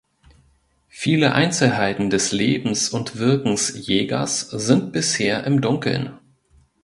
Viele 0.89 1.33
Einzelheiten 1.33 2.09
des 2.09 2.31
Lebens 2.31 2.89
und 2.89 3.19
Wirkens 3.19 3.85
Jägers 3.85 4.39
sind 4.49 4.91
bisher 4.91 5.43
im 5.43 5.61
Dunkeln. 5.61 6.17